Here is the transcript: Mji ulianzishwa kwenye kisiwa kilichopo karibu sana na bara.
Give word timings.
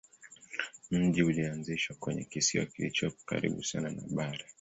Mji 0.91 1.23
ulianzishwa 1.23 1.95
kwenye 1.95 2.23
kisiwa 2.23 2.65
kilichopo 2.65 3.17
karibu 3.25 3.63
sana 3.63 3.91
na 3.91 4.01
bara. 4.09 4.45